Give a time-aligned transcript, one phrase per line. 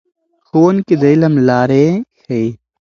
[0.47, 1.85] ښوونکي د علم لارې
[2.21, 2.47] ښیي.